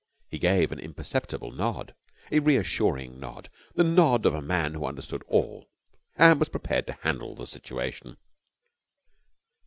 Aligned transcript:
He 0.29 0.39
gave 0.39 0.71
an 0.71 0.79
imperceptible 0.79 1.51
nod, 1.51 1.93
a 2.31 2.39
reassuring 2.39 3.19
nod, 3.19 3.51
the 3.75 3.83
nod 3.83 4.25
of 4.25 4.33
a 4.33 4.41
man 4.41 4.73
who 4.73 4.87
understood 4.87 5.21
all 5.27 5.69
and 6.15 6.39
was 6.39 6.49
prepared 6.49 6.87
to 6.87 6.97
handle 7.03 7.35
the 7.35 7.45
situation. 7.45 8.17